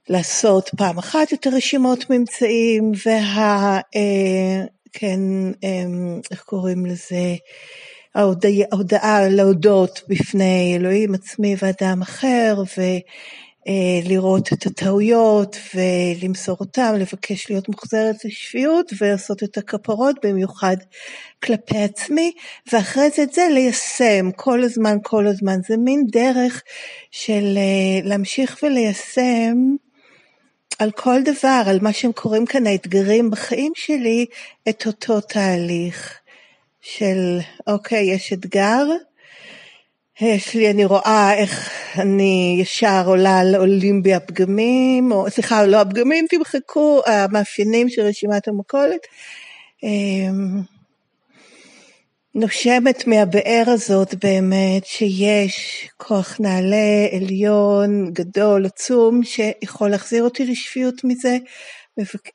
לעשות 0.09 0.71
פעם 0.77 0.99
אחת 0.99 1.33
את 1.33 1.47
הרשימות 1.47 2.11
ממצאים, 2.11 2.93
וה... 3.07 3.81
אה, 3.97 4.65
כן, 4.93 5.21
אה, 5.65 5.85
איך 6.31 6.43
קוראים 6.43 6.87
לזה? 6.87 7.35
ההודעה 8.15 9.29
להודות 9.29 10.01
בפני 10.09 10.77
אלוהים 10.77 11.15
עצמי 11.15 11.57
ואדם 11.59 12.03
אחר, 12.03 12.63
ו... 12.79 12.83
אה, 13.69 14.09
לראות 14.09 14.53
את 14.53 14.67
הטעויות 14.67 15.57
ולמסור 15.75 16.57
אותם, 16.61 16.95
לבקש 16.99 17.51
להיות 17.51 17.69
מוחזרת 17.69 18.25
לשפיות 18.25 18.93
ולעשות 19.01 19.43
את 19.43 19.59
הכפרות 19.59 20.17
במיוחד 20.25 20.77
כלפי 21.45 21.79
עצמי, 21.79 22.33
ואחרי 22.73 23.11
זה 23.11 23.23
את 23.23 23.33
זה 23.33 23.49
ליישם 23.53 24.31
כל 24.37 24.63
הזמן, 24.63 24.97
כל 25.03 25.27
הזמן. 25.27 25.59
זה 25.69 25.77
מין 25.77 26.05
דרך 26.11 26.63
של 27.11 27.55
אה, 27.57 28.09
להמשיך 28.09 28.59
וליישם 28.63 29.77
על 30.79 30.91
כל 30.91 31.23
דבר, 31.23 31.63
על 31.67 31.79
מה 31.83 31.93
שהם 31.93 32.13
קוראים 32.13 32.47
כאן 32.47 32.67
האתגרים 32.67 33.31
בחיים 33.31 33.73
שלי, 33.75 34.27
את 34.69 34.87
אותו 34.87 35.21
תהליך 35.21 36.19
של 36.81 37.39
אוקיי, 37.67 38.15
יש 38.15 38.33
אתגר, 38.33 38.87
יש 40.21 40.55
לי, 40.55 40.71
אני 40.71 40.85
רואה 40.85 41.35
איך 41.35 41.71
אני 41.99 42.57
ישר 42.61 43.03
עולה 43.07 43.39
על 43.39 43.55
עולים 43.55 44.03
בי 44.03 44.15
הפגמים, 44.15 45.13
או 45.13 45.31
סליחה, 45.31 45.67
לא 45.67 45.81
הפגמים, 45.81 46.27
תמחקו, 46.31 47.01
המאפיינים 47.07 47.89
של 47.89 48.03
רשימת 48.03 48.49
המכולת. 48.49 49.01
אמ, 49.83 50.61
נושמת 52.35 53.07
מהבאר 53.07 53.65
הזאת 53.67 54.15
באמת 54.25 54.85
שיש 54.85 55.89
כוח 55.97 56.37
נעלה, 56.41 57.07
עליון, 57.13 58.11
גדול, 58.13 58.67
עצום, 58.67 59.21
שיכול 59.25 59.91
להחזיר 59.91 60.25
אותי 60.25 60.47
לשפיות 60.47 61.05
מזה, 61.05 61.37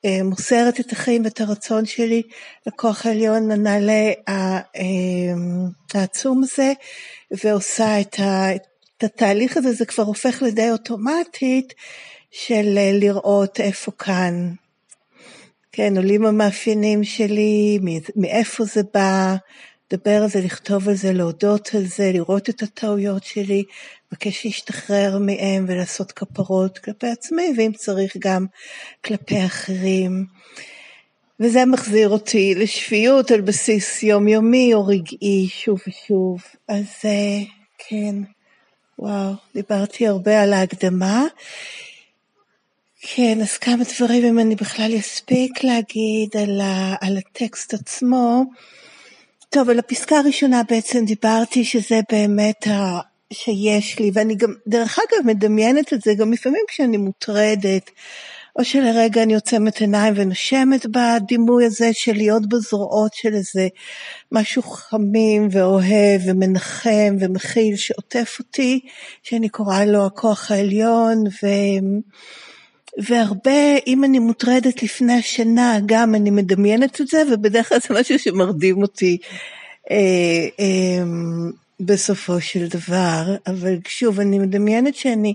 אה, 0.06 0.24
מוסרת 0.24 0.80
את 0.80 0.92
החיים 0.92 1.26
ואת 1.26 1.42
הרצון 1.42 1.86
שלי 1.86 2.22
לכוח 2.68 3.06
העליון 3.06 3.52
הנעלה 3.52 4.12
אמ, 4.30 5.68
העצום 5.94 6.44
הזה, 6.44 6.74
ועושה 7.32 8.02
את, 8.02 8.20
ה, 8.20 8.56
את 8.98 9.04
התהליך 9.04 9.58
הזה, 9.58 9.74
זה 9.74 9.86
כבר 9.86 10.04
הופך 10.04 10.42
לידי 10.42 10.72
אוטומטית 10.72 11.74
של 12.32 12.78
אה, 12.78 12.92
לראות 12.94 13.60
איפה 13.60 13.92
כאן. 13.92 14.54
כן, 15.72 15.98
עולים 15.98 16.26
המאפיינים 16.26 17.04
שלי, 17.04 17.80
מאיפה 18.16 18.64
זה 18.66 18.82
בא, 18.94 19.36
לדבר 19.92 20.24
על 20.24 20.30
זה, 20.30 20.42
לכתוב 20.42 20.90
על 20.90 20.96
זה, 20.96 21.14
להודות 21.14 21.70
על 21.74 21.86
זה, 21.86 22.12
לראות 22.14 22.50
את 22.50 22.64
הטעויות 22.64 23.24
שלי, 23.24 23.64
מבקש 24.12 24.46
להשתחרר 24.46 25.20
מהם 25.20 25.66
ולעשות 25.68 26.12
כפרות 26.12 26.78
כלפי 26.78 27.08
עצמי, 27.08 27.54
ואם 27.58 27.72
צריך 27.76 28.18
גם 28.20 28.46
כלפי 29.06 29.46
אחרים. 29.46 30.26
וזה 31.40 31.66
מחזיר 31.66 32.10
אותי 32.10 32.56
לשפיות 32.56 33.32
על 33.32 33.42
בסיס 33.42 34.04
יומיומי 34.04 34.74
או 34.74 34.86
רגעי 34.86 35.48
שוב 35.50 35.80
ושוב. 35.88 36.42
אז 36.68 36.86
אה, 37.06 37.40
כן, 37.78 38.16
וואו, 39.00 39.34
דיברתי 39.56 40.08
הרבה 40.08 40.42
על 40.42 40.54
ההקדמה. 40.54 41.26
כן, 43.02 43.42
אז 43.42 43.58
כמה 43.58 43.84
דברים 43.96 44.26
אם 44.26 44.40
אני 44.40 44.56
בכלל 44.56 44.92
אספיק 45.00 45.64
להגיד 45.64 46.30
על, 46.42 46.62
ה, 46.62 46.96
על 47.02 47.18
הטקסט 47.18 47.74
עצמו. 47.74 48.44
טוב, 49.50 49.70
על 49.70 49.80
הפסקה 49.80 50.18
הראשונה 50.18 50.62
בעצם 50.70 51.06
דיברתי 51.06 51.66
שזה 51.66 52.00
באמת 52.12 52.68
ה, 52.68 53.00
שיש 53.34 54.00
לי, 54.00 54.12
ואני 54.14 54.36
גם, 54.36 54.54
דרך 54.68 55.00
אגב, 55.00 55.26
מדמיינת 55.26 55.94
את 55.94 56.02
זה 56.02 56.14
גם 56.14 56.34
לפעמים 56.34 56.62
כשאני 56.68 56.98
מוטרדת, 56.98 57.92
או 58.56 58.64
שלרגע 58.64 59.24
אני 59.24 59.36
עוצמת 59.36 59.82
עיניים 59.82 60.14
ונושמת 60.18 60.86
בדימוי 60.86 61.66
הזה 61.66 61.90
של 61.94 62.14
להיות 62.14 62.50
בזרועות 62.50 63.14
של 63.14 63.34
איזה 63.34 63.68
משהו 64.32 64.62
חמים 64.62 65.48
ואוהב 65.52 66.22
ומנחם 66.26 67.16
ומכיל 67.20 67.76
שעוטף 67.76 68.36
אותי, 68.40 68.80
שאני 69.24 69.50
קוראה 69.50 69.86
לו 69.86 70.06
הכוח 70.06 70.52
העליון, 70.52 71.24
ו... 71.28 71.48
והרבה, 72.98 73.78
אם 73.88 74.04
אני 74.04 74.20
מוטרדת 74.20 74.84
לפני 74.84 75.14
השינה, 75.14 75.78
גם 75.86 76.16
אני 76.16 76.32
מדמיינת 76.32 77.02
את 77.02 77.08
זה, 77.08 77.24
ובדרך 77.32 77.70
כלל 77.70 77.78
זה 77.88 78.00
משהו 78.00 78.20
שמרדים 78.20 78.82
אותי. 78.82 79.18
אה, 79.92 79.96
אה, 80.60 81.04
בסופו 81.80 82.42
של 82.42 82.68
דבר, 82.68 83.36
אבל 83.48 83.78
שוב, 83.88 84.20
אני 84.20 84.40
מדמיינת 84.40 84.96
שאני 84.96 85.34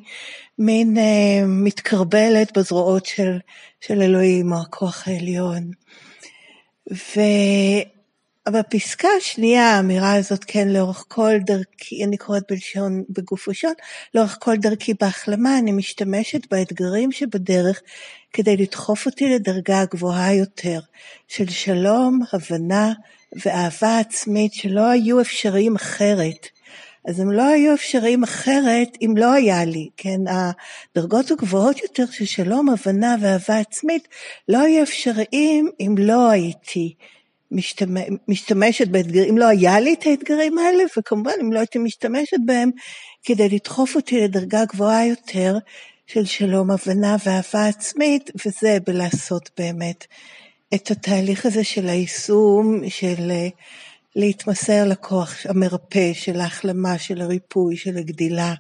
מין 0.58 0.98
אה, 0.98 1.46
מתקרבלת 1.46 2.58
בזרועות 2.58 3.06
של, 3.06 3.38
של 3.80 4.02
אלוהים 4.02 4.52
או 4.52 4.60
הכוח 4.60 5.08
העליון. 5.08 5.70
ו... 6.92 7.20
בפסקה 8.48 9.08
השנייה 9.18 9.70
האמירה 9.70 10.14
הזאת 10.14 10.44
כן 10.46 10.68
לאורך 10.68 11.04
כל 11.08 11.32
דרכי, 11.46 12.04
אני 12.04 12.16
קוראת 12.16 12.42
בלשון 12.50 13.04
בגוף 13.10 13.48
ראשון, 13.48 13.72
לאורך 14.14 14.38
כל 14.40 14.56
דרכי 14.56 14.94
בהחלמה 15.00 15.58
אני 15.58 15.72
משתמשת 15.72 16.40
באתגרים 16.50 17.12
שבדרך 17.12 17.80
כדי 18.32 18.56
לדחוף 18.56 19.06
אותי 19.06 19.34
לדרגה 19.34 19.84
גבוהה 19.84 20.34
יותר 20.34 20.80
של 21.28 21.50
שלום, 21.50 22.20
הבנה 22.32 22.92
ואהבה 23.44 23.98
עצמית 23.98 24.54
שלא 24.54 24.90
היו 24.90 25.20
אפשריים 25.20 25.76
אחרת. 25.76 26.53
אז 27.04 27.20
הם 27.20 27.30
לא 27.30 27.42
היו 27.42 27.74
אפשריים 27.74 28.22
אחרת 28.22 28.88
אם 29.02 29.14
לא 29.16 29.32
היה 29.32 29.64
לי, 29.64 29.88
כן? 29.96 30.20
הדרגות 30.26 31.30
הגבוהות 31.30 31.82
יותר 31.82 32.06
של 32.10 32.24
שלום, 32.24 32.68
הבנה 32.68 33.16
ואהבה 33.20 33.58
עצמית 33.58 34.08
לא 34.48 34.58
היו 34.58 34.82
אפשריים 34.82 35.70
אם 35.80 35.94
לא 35.98 36.30
הייתי 36.30 36.94
משתמשת 38.28 38.88
באתגרים, 38.88 39.28
אם 39.28 39.38
לא 39.38 39.48
היה 39.48 39.80
לי 39.80 39.94
את 39.94 40.06
האתגרים 40.06 40.58
האלה, 40.58 40.84
וכמובן 40.98 41.32
אם 41.40 41.52
לא 41.52 41.58
הייתי 41.58 41.78
משתמשת 41.78 42.36
בהם 42.44 42.70
כדי 43.24 43.48
לדחוף 43.48 43.96
אותי 43.96 44.20
לדרגה 44.20 44.64
גבוהה 44.64 45.06
יותר 45.06 45.58
של 46.06 46.24
שלום, 46.24 46.70
הבנה 46.70 47.16
ואהבה 47.24 47.66
עצמית, 47.66 48.30
וזה 48.46 48.78
בלעשות 48.86 49.50
באמת 49.58 50.06
את 50.74 50.90
התהליך 50.90 51.46
הזה 51.46 51.64
של 51.64 51.88
היישום, 51.88 52.80
של 52.88 53.30
אה, 53.30 53.48
להתמסר 54.16 54.84
לכוח 54.88 55.36
המרפא, 55.48 56.12
של 56.12 56.40
ההחלמה, 56.40 56.98
של 56.98 57.20
הריפוי, 57.20 57.76
של 57.76 57.96
הגדילה, 57.96 58.54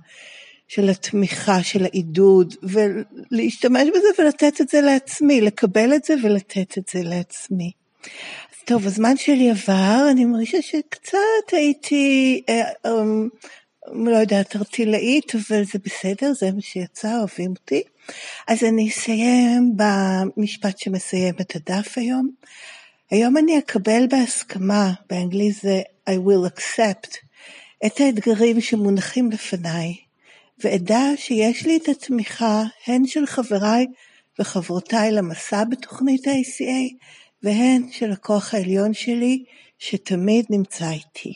של 0.68 0.88
התמיכה, 0.88 1.62
של 1.62 1.84
העידוד, 1.84 2.54
ולהשתמש 2.62 3.88
בזה 3.88 4.08
ולתת 4.22 4.60
את 4.60 4.68
זה 4.68 4.80
לעצמי, 4.80 5.40
לקבל 5.40 5.94
את 5.94 6.04
זה 6.04 6.14
ולתת 6.22 6.78
את 6.78 6.88
זה 6.92 7.02
לעצמי. 7.02 7.72
טוב, 8.64 8.86
הזמן 8.86 9.16
שלי 9.16 9.50
עבר, 9.50 10.06
אני 10.10 10.24
מרגישה 10.24 10.62
שקצת 10.62 11.52
הייתי, 11.52 12.42
אה, 12.48 12.62
אה, 12.86 12.90
לא 13.92 14.16
יודעת, 14.16 14.56
ארטילאית, 14.56 15.34
אבל 15.34 15.64
זה 15.64 15.78
בסדר, 15.84 16.32
זה 16.32 16.52
מה 16.52 16.60
שיצא, 16.60 17.18
אוהבים 17.18 17.50
אותי. 17.50 17.82
אז 18.48 18.64
אני 18.64 18.88
אסיים 18.88 19.72
במשפט 19.76 20.78
שמסיים 20.78 21.34
את 21.40 21.56
הדף 21.56 21.98
היום. 21.98 22.30
היום 23.14 23.36
אני 23.36 23.58
אקבל 23.58 24.06
בהסכמה, 24.10 24.92
באנגלית 25.10 25.54
זה 25.54 25.82
I 26.10 26.12
will 26.12 26.48
accept, 26.56 27.16
את 27.86 28.00
האתגרים 28.00 28.60
שמונחים 28.60 29.30
לפניי, 29.30 29.94
ואדע 30.58 31.02
שיש 31.16 31.66
לי 31.66 31.76
את 31.76 31.88
התמיכה 31.88 32.62
הן 32.86 33.06
של 33.06 33.26
חבריי 33.26 33.86
וחברותיי 34.38 35.12
למסע 35.12 35.64
בתוכנית 35.64 36.26
ה-ACA, 36.26 36.94
והן 37.42 37.88
של 37.90 38.12
הכוח 38.12 38.54
העליון 38.54 38.94
שלי, 38.94 39.44
שתמיד 39.78 40.46
נמצא 40.50 40.90
איתי. 40.90 41.32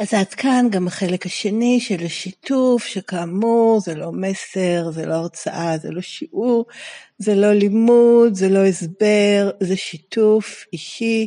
אז 0.00 0.14
עד 0.14 0.34
כאן 0.34 0.66
גם 0.70 0.86
החלק 0.86 1.26
השני 1.26 1.80
של 1.80 2.04
השיתוף, 2.04 2.86
שכאמור 2.86 3.80
זה 3.80 3.94
לא 3.94 4.12
מסר, 4.12 4.90
זה 4.90 5.06
לא 5.06 5.14
הרצאה, 5.14 5.78
זה 5.78 5.90
לא 5.90 6.00
שיעור, 6.00 6.66
זה 7.18 7.34
לא 7.34 7.52
לימוד, 7.52 8.34
זה 8.34 8.48
לא 8.48 8.66
הסבר, 8.66 9.50
זה 9.60 9.76
שיתוף 9.76 10.64
אישי, 10.72 11.26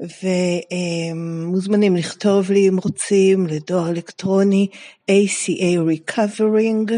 ומוזמנים 0.00 1.96
לכתוב 1.96 2.50
לי 2.50 2.68
אם 2.68 2.78
רוצים 2.78 3.46
לדואר 3.46 3.90
אלקטרוני 3.90 4.68
ACA 5.10 5.78
Recovering 5.88 6.92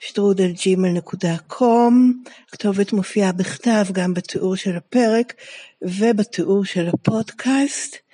שטרודלג'ימל.קום, 0.00 2.22
כתובת 2.52 2.92
מופיעה 2.92 3.32
בכתב 3.32 3.84
גם 3.92 4.14
בתיאור 4.14 4.56
של 4.56 4.76
הפרק 4.76 5.34
ובתיאור 5.82 6.64
של 6.64 6.88
הפודקאסט. 6.88 8.09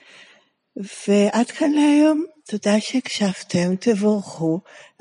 ועד 0.77 1.51
כאן 1.51 1.71
להיום, 1.73 2.25
תודה 2.51 2.81
שהקשבתם, 2.81 3.77
תבורכו 3.81 4.61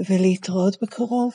ולהתראות 0.10 0.82
בקרוב. 0.82 1.34